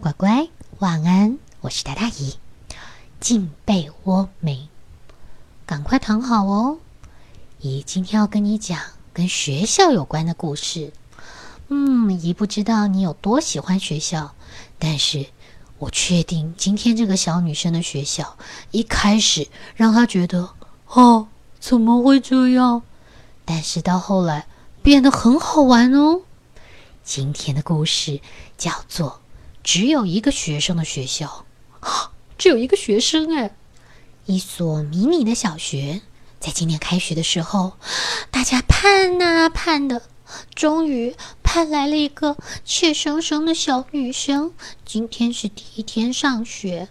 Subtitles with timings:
[0.00, 0.48] 乖乖，
[0.78, 2.34] 晚安，我是大大姨。
[3.18, 4.68] 进被窝没？
[5.66, 6.78] 赶快躺好哦。
[7.58, 8.78] 姨今天要跟你讲
[9.12, 10.92] 跟学校有关的故事。
[11.66, 14.36] 嗯，姨不知道你有多喜欢学校，
[14.78, 15.26] 但是
[15.78, 18.36] 我确定今天这个小女生的学校
[18.70, 20.50] 一开始让她觉得
[20.86, 21.26] 哦，
[21.58, 22.82] 怎么会这样？
[23.44, 24.46] 但是到后来
[24.80, 26.20] 变得很好玩哦。
[27.02, 28.20] 今天的故事
[28.56, 29.10] 叫做
[29.62, 31.44] 《只有一个学生的学校》，
[32.38, 33.54] 只有一个学生哎！
[34.26, 36.02] 一所迷你的小学，
[36.38, 37.72] 在今年开学的时候，
[38.30, 40.02] 大家盼呐盼的，
[40.54, 44.52] 终于盼来了一个怯生生的小女生。
[44.84, 46.88] 今天是第一天上学，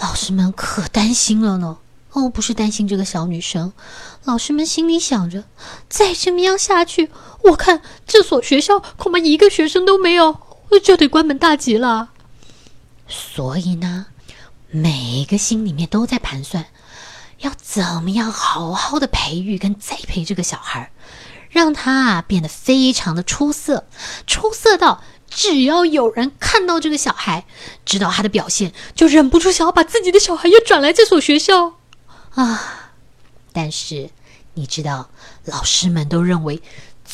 [0.00, 1.78] 老师们可担心了呢。
[2.12, 3.72] 哦，不是担心这个小女生，
[4.24, 5.44] 老师们心里想着，
[5.88, 7.10] 再这么样下去，
[7.44, 10.40] 我看这所学校恐怕一个学生都没有，
[10.76, 12.10] 就得关门大吉了。
[13.06, 14.06] 所以呢，
[14.70, 16.66] 每个心里面都在盘算，
[17.38, 20.90] 要怎么样好好的培育跟栽培这个小孩，
[21.50, 23.86] 让他啊变得非常的出色，
[24.26, 27.46] 出色到只要有人看到这个小孩，
[27.84, 31.74] 知道他的表现，就忍不住想要把自己的小孩也转来这所学校。
[32.34, 32.92] 啊！
[33.52, 34.10] 但是
[34.54, 35.10] 你知道，
[35.44, 36.62] 老师们都认为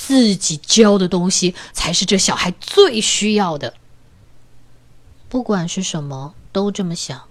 [0.06, 3.74] 自己教的东西才是这小孩最需要的。
[5.30, 7.22] 不管是什么，都这么想。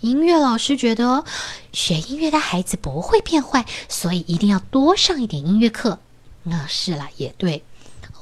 [0.00, 1.24] 音乐老师觉得
[1.72, 5.98] 学音乐的孩子不会变坏，所以一定要多上一点音乐课。
[6.44, 7.64] 那是啦，也对。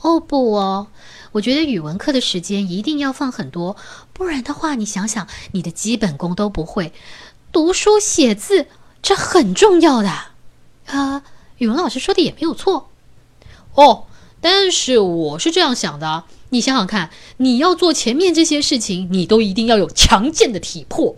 [0.00, 0.86] 哦不哦，
[1.32, 3.76] 我觉得语文课的时间一定要放很多，
[4.12, 6.92] 不然的话，你想想，你的基本功都不会，
[7.52, 8.66] 读书写字。
[9.02, 10.10] 这很重要的，
[10.86, 11.22] 啊，
[11.58, 12.88] 语文老师说的也没有错，
[13.74, 14.04] 哦，
[14.40, 21.14] 但是我是这样想的，你想想看，你要做前面这些事情，你都一定要有强健的体魄。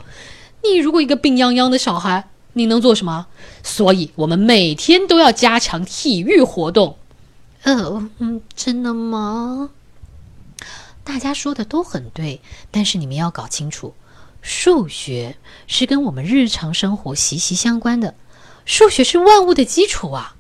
[0.63, 3.27] 你如果一个病殃殃的小孩，你能做什么？
[3.63, 6.97] 所以我们每天都要加强体育活动。
[7.65, 9.71] 哦，嗯，真的吗？
[11.05, 12.41] 大家说的都很对，
[12.71, 13.95] 但是你们要搞清楚。
[14.41, 15.37] 数学
[15.67, 18.15] 是跟我们日常生活息息相关的，
[18.65, 20.36] 数学是万物的基础啊！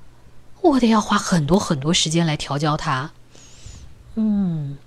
[0.66, 3.10] 我得要花很多很多时间来调教他。
[4.14, 4.78] 嗯，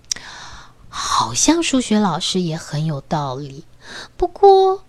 [0.90, 3.64] 好像数学老师也很有道理。
[4.18, 4.84] 不过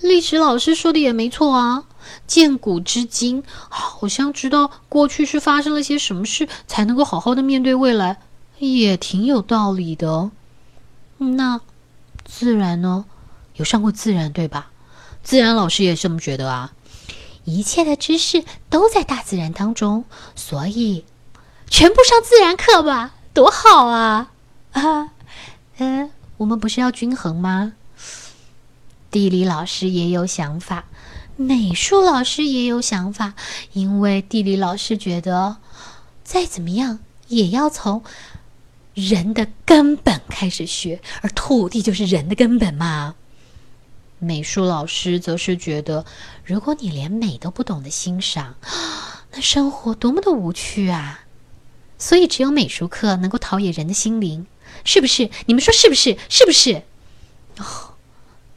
[0.00, 1.84] 历史老师说的也没错啊，
[2.26, 8.20] 见古知今，好像知道过去是发生了些什么事，才能够好好的面对未来，
[8.58, 10.30] 也挺有道理的。
[11.18, 11.60] 那
[12.24, 13.04] 自然呢？
[13.54, 14.70] 有上过自然对吧？
[15.22, 16.72] 自然老师也这么觉得啊。
[17.44, 21.04] 一切的知识都在大自然当中，所以
[21.68, 24.32] 全部上自然课吧，多好啊！
[24.72, 25.10] 啊，
[25.78, 27.72] 嗯，我们不是要均衡吗？
[29.10, 30.84] 地理老师也有想法，
[31.36, 33.34] 美术老师也有想法，
[33.72, 35.58] 因为地理老师觉得
[36.24, 38.02] 再怎么样也要从
[38.94, 43.14] 人的根本开始学，而土地就是人的根本嘛。
[44.24, 46.04] 美术老师则是觉得，
[46.44, 48.56] 如果你连美都不懂得欣赏，
[49.32, 51.20] 那生活多么的无趣啊！
[51.98, 54.46] 所以只有美术课能够陶冶人的心灵，
[54.84, 55.30] 是不是？
[55.46, 56.16] 你们说是不是？
[56.28, 56.82] 是不是？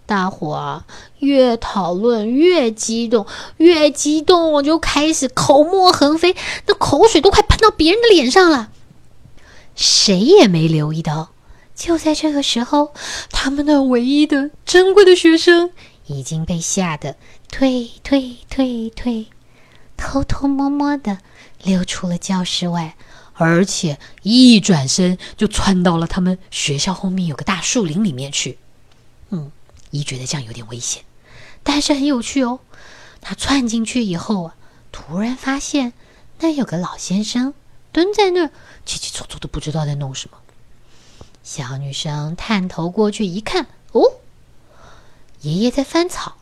[0.06, 0.86] 大伙啊，
[1.20, 6.36] 越讨论越激动，越激动我就开始口沫横飞，
[6.66, 8.70] 那口水都快喷到别人的脸上了。
[9.76, 11.30] 谁也没留意到。
[11.78, 12.92] 就在这个时候，
[13.30, 15.72] 他们那唯一的珍贵的学生
[16.08, 17.16] 已经被吓得
[17.50, 19.28] 退退退退，
[19.96, 21.20] 偷偷摸摸的
[21.62, 22.96] 溜出了教室外，
[23.36, 28.58] 而且一转身就窜到了他们学校后面有个大树林里面去。
[29.30, 29.52] 嗯，
[29.92, 31.04] 一觉得这样有点危险，
[31.62, 32.60] 但是很有趣哦。
[33.22, 34.56] 他窜进去以后啊，
[34.92, 35.94] 突然发现
[36.40, 37.54] 那有个老先生
[37.92, 38.52] 蹲在那儿，
[38.84, 40.38] 叽叽凑凑的，不知道在弄什么。
[41.48, 44.02] 小女生探头过去一看，哦，
[45.40, 46.36] 爷爷在翻草，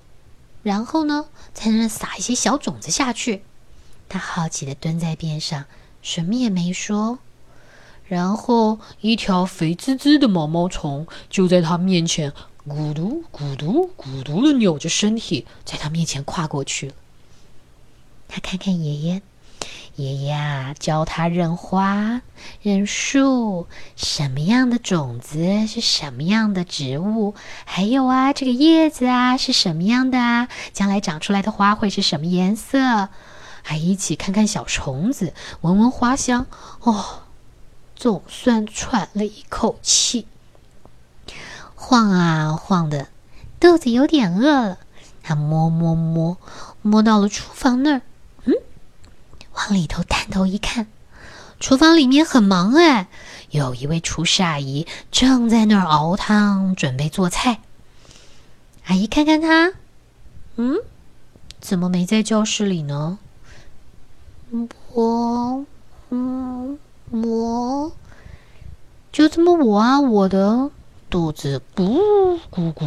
[0.64, 3.44] 然后呢，在那撒一些小种子下去。
[4.10, 5.66] 她好奇的蹲在边上，
[6.02, 7.20] 什么也没说。
[8.08, 12.34] 然后，一条肥滋滋的毛毛虫就在她面前
[12.68, 16.96] 咕嘟咕嘟咕嘟的扭着身体，在她面前跨过去了。
[18.28, 19.22] 她看看爷爷。
[19.96, 22.22] 爷爷啊，教他认花、
[22.62, 23.66] 认树，
[23.96, 27.34] 什么样的种子是什么样的植物，
[27.64, 30.50] 还有啊，这个叶子啊是什么样的啊？
[30.74, 33.08] 将来长出来的花会是什么颜色？
[33.64, 36.46] 还一起看看小虫子，闻闻花香。
[36.82, 37.22] 哦，
[37.96, 40.28] 总算喘了一口气。
[41.74, 43.08] 晃啊晃的，
[43.62, 44.78] 肚子有点饿了。
[45.24, 46.38] 他摸摸摸，
[46.82, 48.02] 摸到了厨房那儿，
[49.56, 50.88] 往里头探头一看，
[51.60, 53.08] 厨房里面很忙哎，
[53.52, 57.62] 有一位厨师阿姨正在那儿熬汤，准备做菜。
[58.86, 59.74] 阿姨看看他，
[60.58, 60.78] 嗯，
[61.60, 63.18] 怎么没在教室里呢？
[64.94, 65.66] 我，
[66.10, 66.78] 嗯，
[67.10, 67.92] 我
[69.12, 70.70] 就这么我啊，我的
[71.10, 72.86] 肚子咕咕咕，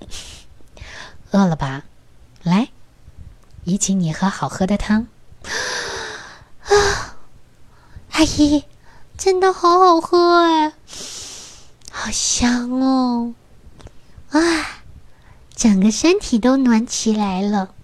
[1.30, 1.84] 饿了吧？
[2.42, 2.68] 来，
[3.64, 5.06] 姨请你喝好喝的汤。
[5.44, 7.16] 啊，
[8.12, 8.64] 阿姨，
[9.16, 10.72] 真的好好喝哎，
[11.90, 13.34] 好香哦！
[14.30, 14.40] 啊，
[15.54, 17.74] 整个身体都暖起来了。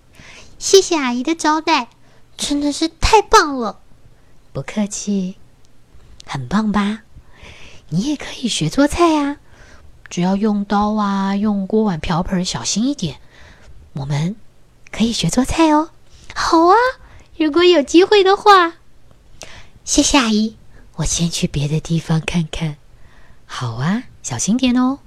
[0.59, 1.89] 谢谢阿姨的招待。
[2.37, 3.81] 真的是太棒了，
[4.55, 5.37] 不客气，
[6.25, 7.03] 很棒吧？
[7.91, 9.37] 你也可以学做菜呀，
[10.09, 13.21] 只要用刀啊，用锅碗瓢盆小心一点。
[13.93, 14.37] 我们
[14.91, 15.91] 可以学做菜哦。
[16.35, 16.75] 好啊，
[17.41, 18.75] 如果有机会的话。
[19.83, 20.57] 谢谢阿姨，
[20.97, 22.77] 我先去别的地方看看。
[23.47, 24.99] 好啊，小心点哦。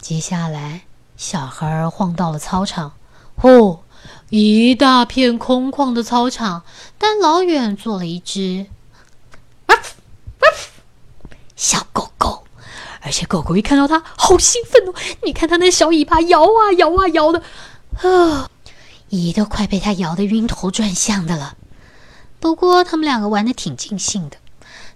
[0.00, 0.82] 接下来，
[1.16, 2.96] 小孩晃到了操场，
[3.36, 3.82] 哦。
[4.30, 6.64] 一大片空旷的操场，
[6.98, 8.66] 但老远坐了一只
[11.54, 12.44] 小狗狗，
[13.00, 14.94] 而且狗狗一看到它，好兴奋哦！
[15.22, 17.40] 你看它那小尾巴摇啊摇啊摇的，
[18.02, 18.50] 啊，
[19.14, 21.56] 姨都快被他摇得晕头转向的了。
[22.40, 24.36] 不过他们两个玩的挺尽兴的，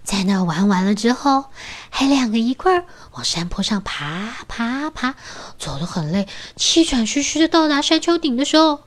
[0.03, 1.45] 在那玩完了之后，
[1.89, 5.15] 还两个一块儿往山坡上爬爬爬，
[5.57, 8.81] 走得很累，气喘吁吁的到达山丘顶的时候。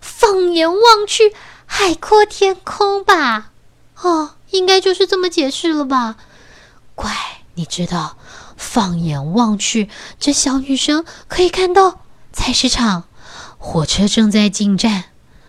[0.00, 1.32] 放眼望去，
[1.64, 3.52] 海阔天空吧？
[4.02, 6.16] 哦，应该就是这么解释了吧？
[6.94, 7.10] 乖，
[7.54, 8.18] 你知道，
[8.54, 9.88] 放眼望去，
[10.20, 12.00] 这小女生可以看到
[12.34, 13.04] 菜市场，
[13.66, 15.04] 火车正在进站，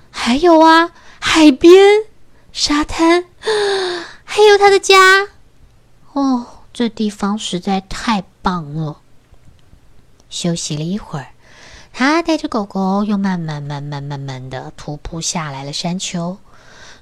[0.09, 2.05] 还有啊，海边、
[2.53, 3.25] 沙滩，
[4.23, 5.27] 还有他的家。
[6.13, 9.01] 哦，这地方实在太棒了。
[10.29, 11.27] 休息了一会儿。
[11.91, 16.37] 他带着狗狗，又慢慢、慢慢、慢慢的徒步下来了山丘。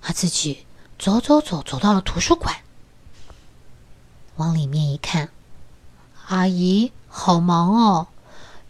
[0.01, 0.65] 他自己
[0.97, 2.55] 走走走，走到了图书馆。
[4.37, 5.29] 往里面一看，
[6.25, 8.07] 阿姨好忙哦。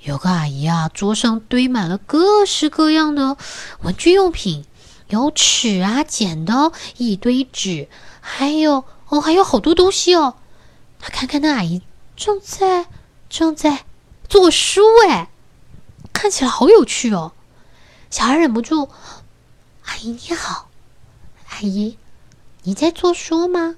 [0.04, 3.38] 有个阿姨啊，桌上堆满了各式各样的
[3.84, 4.66] 文具用品，
[5.08, 7.88] 有尺啊、剪刀，一堆纸，
[8.20, 10.36] 还有哦，还有好多东西哦。
[11.00, 11.82] 他看看那阿姨，
[12.18, 12.88] 正在
[13.30, 13.86] 正在
[14.28, 15.30] 做书哎。
[16.12, 17.32] 看起来好有趣哦，
[18.10, 18.90] 小孩忍不住
[19.84, 20.70] ：“阿姨你好，
[21.50, 21.98] 阿姨，
[22.64, 23.76] 你在做书吗？”“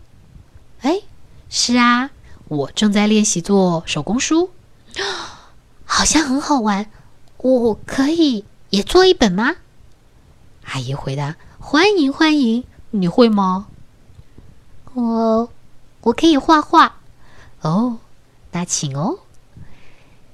[0.82, 1.02] 哎，
[1.50, 2.10] 是啊，
[2.48, 4.52] 我正在练习做手工书，
[5.96, 6.92] 好像很好玩。
[7.38, 9.56] 我可以也做一本吗？”
[10.68, 13.68] 阿姨回答：“欢迎欢迎，你会吗
[14.94, 15.50] ？”“我
[16.02, 16.98] 我可以画画。
[17.62, 18.00] ”“哦，
[18.52, 19.20] 那请哦。”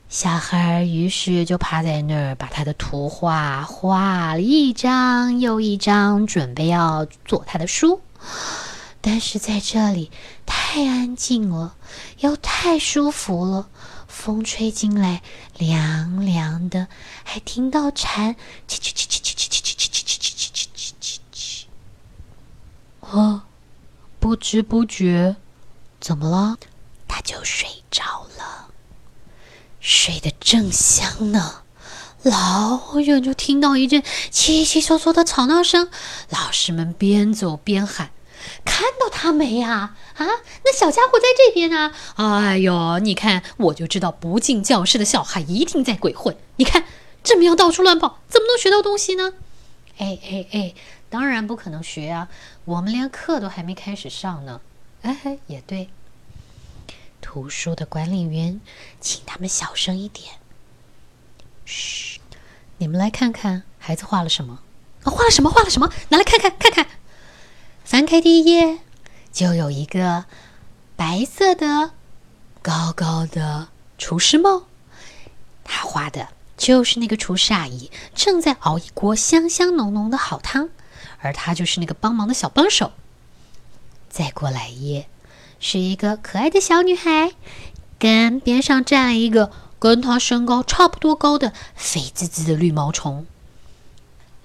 [0.10, 8.02] 小孩于是就趴在那儿，把他的图画画了一张又一张，准备要做他的书。
[9.00, 10.12] 但是在这里
[10.48, 11.76] 太安静了，
[12.20, 13.68] 又太舒服了，
[14.12, 15.24] 风吹进来
[15.58, 16.88] 凉凉的，
[17.24, 18.36] 还听到蝉
[18.68, 23.18] 叽叽叽叽叽叽叽叽叽叽叽叽叽叽叽。
[23.18, 23.46] 啊！
[24.20, 25.36] 不知不觉，
[26.00, 26.58] 怎么了？
[27.08, 28.68] 他就睡着了。
[29.80, 31.64] 睡得正香呢，
[32.22, 35.90] 老远就听到一阵稀稀嗦嗦的吵闹声。
[36.30, 38.12] 老师们边走边喊
[38.66, 39.96] ：“看到他没呀？
[40.16, 40.26] 啊，
[40.64, 41.92] 那小家伙在这边呢！
[42.16, 46.36] 哎呦，你看，我就知道不进教室的小孩一定在鬼混。
[46.58, 46.86] 你看，
[47.24, 49.34] 这么样到处乱跑，怎么能学到东西呢？
[49.98, 50.74] 哎哎哎，
[51.10, 52.28] 当然不可能学啊！
[52.66, 54.62] 我们连课都还没开始上呢。
[55.02, 55.90] 哎，也对。”
[57.22, 58.60] 图书的管理员，
[59.00, 60.36] 请他们小声一点。
[61.66, 62.20] 嘘，
[62.80, 64.60] 你们来看看孩子画了什么？
[65.04, 65.50] 啊，画了什么？
[65.50, 65.88] 画了什么？
[66.10, 66.88] 拿来看看，看看。
[67.92, 68.80] 翻开第一页，
[69.34, 70.24] 就有一个
[70.96, 71.92] 白色的、
[72.62, 73.68] 高高的
[73.98, 74.64] 厨师帽。
[75.66, 80.70] 他画的就是那个厨师阿姨正在熬一锅香香浓浓的好汤，
[81.20, 82.94] 而他就是那个帮忙的小帮手。
[84.10, 85.08] 再过来一页。
[85.60, 87.34] 是一个可爱的小女孩，
[88.00, 93.28] 跟边上站了一个跟她身高差不多高的肥滋滋的绿毛虫。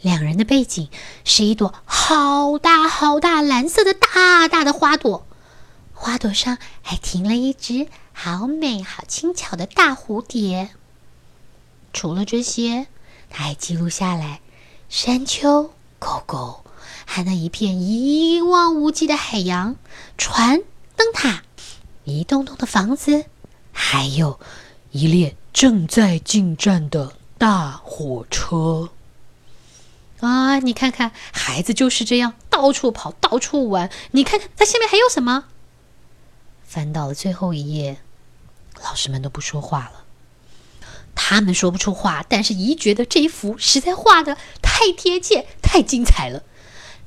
[0.07, 0.89] 两人的背景
[1.25, 5.27] 是一朵好大好大蓝色的大大的花朵，
[5.95, 10.71] 花朵上还停了一只好美、好轻巧的大蝴蝶。
[11.93, 12.87] 除了这些，
[13.29, 14.41] 他还记录下来
[14.89, 16.63] 山丘、沟沟，
[17.05, 19.75] 还那一片一望无际的海洋、
[20.17, 20.63] 船、
[20.95, 21.43] 灯塔、
[22.05, 23.25] 一栋栋的房子，
[23.73, 24.39] 还有
[24.93, 28.91] 一列正在进站的大火车。
[30.21, 33.91] 啊，你看看，孩子就是这样到处跑，到处玩。
[34.13, 35.45] 你看看，它下面还有什么？
[36.65, 37.99] 翻到了最后一页，
[38.83, 40.05] 老师们都不说话了。
[41.15, 46.43] 他们说不出话，但是姨觉得这一幅实在画的太贴切、太精彩了。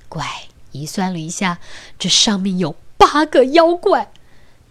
[0.08, 1.60] 乖，姨算了一下，
[1.98, 4.12] 这上面有八个妖怪。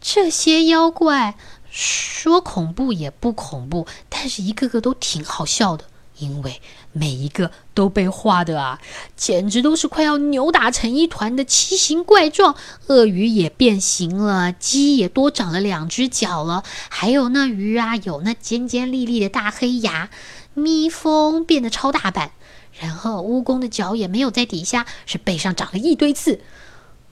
[0.01, 1.37] 这些妖怪
[1.71, 5.87] 说恐怖也不恐怖，但是一个个都挺好笑的。
[6.19, 6.61] 因为
[6.93, 8.81] 每一个都被画的啊，
[9.17, 12.55] 简直都是快要扭打成一团的奇形怪状。
[12.89, 20.11] 鳄鱼也变形了，鸡也多长了两只脚了，还有那鱼啊，有那尖尖利利的大黑牙。
[20.55, 22.33] 蜜蜂变得超大版，
[22.81, 26.41] 然后蜈蚣的脚也没有在底下，是背上长了一堆刺。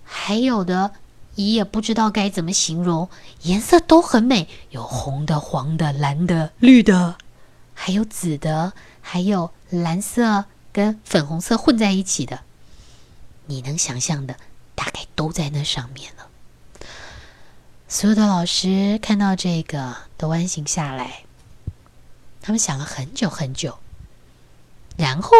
[0.03, 0.91] 还有的，
[1.37, 3.09] 姨也不知道该怎么形容，
[3.43, 7.15] 颜色都很美，有红的、黄的、蓝的、绿的，
[7.73, 8.73] 还有紫的。
[9.09, 12.41] 还有蓝色跟粉红色混在一起的，
[13.47, 14.37] 你能想象的
[14.75, 16.27] 大概都在那上面了。
[17.87, 21.23] 所有的老师看到这个都安心下来，
[22.43, 23.79] 他们想了很久很久，
[24.97, 25.31] 然后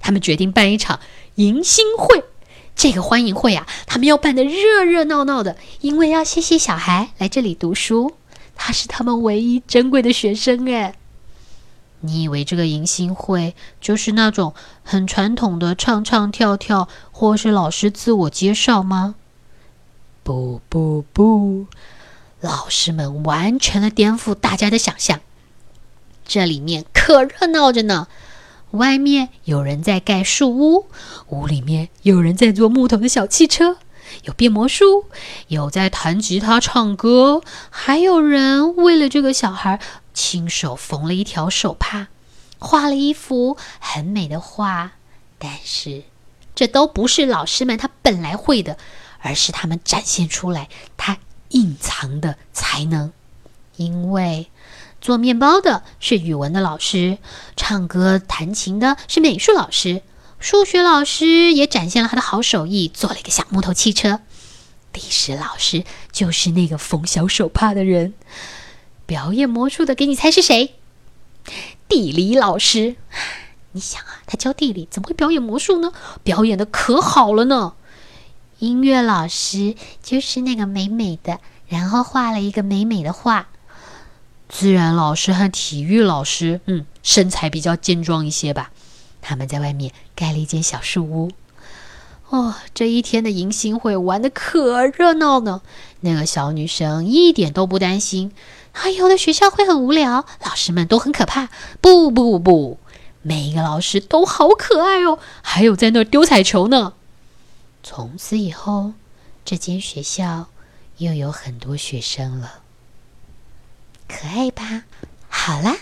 [0.00, 1.00] 他们决定办一场
[1.36, 2.24] 迎新会。
[2.76, 8.16] 这个欢迎会啊，他们要办的热热闹闹的，因为要谢谢小孩来这里读书，
[8.54, 10.94] 他是他们唯一珍贵的学生哎。
[12.04, 19.14] 你以为这个迎新会就是那种很传统的唱唱跳跳，或是老师自我介绍吗？
[20.22, 21.66] 不不不，
[22.40, 25.20] 老师们完全的颠覆大家的想象。
[26.26, 28.08] 这里面可热闹着呢，
[28.72, 30.86] 外面有人在盖树屋，
[31.28, 33.78] 屋里面有人在做木头的小汽车，
[34.22, 35.06] 有变魔术，
[35.48, 39.80] 有在弹吉他唱歌，还有人为了这个小孩。
[40.16, 42.06] 亲手缝了一条手帕，
[42.60, 44.92] 画了一幅很美的画，
[45.40, 46.04] 但是
[46.54, 48.78] 这都不是老师们他本来会的，
[49.18, 51.18] 而是他们展现出来他
[51.48, 53.12] 隐藏的才能。
[53.74, 54.52] 因为
[55.00, 57.18] 做面包的是语文的老师，
[57.56, 60.02] 唱歌弹琴的是美术老师，
[60.44, 64.20] 数学老师也展现了他的好手艺，做了一个小木头汽车。
[64.92, 68.12] 历史老师就是那个缝小手帕的人。
[69.06, 70.74] 表演魔术的，给你猜是谁？
[71.88, 72.96] 地理老师，
[73.72, 75.92] 你想啊，他教地理，怎么会表演魔术呢？
[76.22, 77.72] 表演的可好了呢。
[78.58, 83.48] 音乐老师就是那个美美的，然后画了一个美美的画。
[84.50, 88.72] 自然老师和体育老师，嗯，身材比较健壮一些吧。
[89.24, 91.32] 他们在外面盖了一间小树屋。
[92.28, 95.62] 哦，这一天的迎新会玩的可热闹呢。
[96.00, 98.32] 那个小女生一点都不担心。
[98.72, 101.48] 还有的学校会很无聊，老师们都很可怕。
[101.80, 102.78] 不不不，
[103.22, 106.94] 每一个老师都好可爱哦，还有在那丢彩球呢。
[107.82, 108.94] 从此以后，
[109.44, 110.48] 这间学校
[110.98, 112.60] 又有很多学生了，
[114.08, 114.84] 可爱吧？
[115.28, 115.76] 好啦，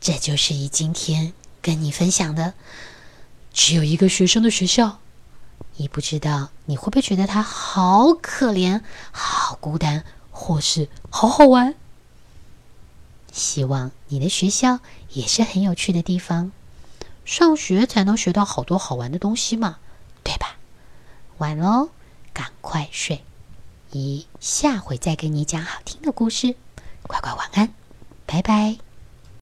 [0.00, 1.32] 这就是一今天
[1.62, 2.52] 跟你分享的
[3.52, 4.98] 只有一个学生的学校。
[5.76, 11.74] 你不知道你会不会觉得他好可怜、好孤单，或是好好玩？
[13.32, 14.80] 希望你的学校
[15.14, 16.52] 也是很有趣的地方，
[17.24, 19.78] 上学才能学到好多好玩的东西嘛，
[20.22, 20.56] 对吧？
[21.38, 21.88] 晚喽，
[22.34, 23.24] 赶快睡，
[23.92, 26.54] 姨下回再给你讲好听的故事，
[27.06, 27.72] 乖乖晚安，
[28.26, 28.91] 拜拜。